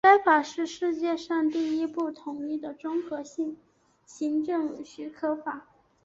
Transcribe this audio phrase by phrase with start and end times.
[0.03, 3.55] 该法是世界上第一部统一的综合性
[4.03, 5.67] 行政许可法。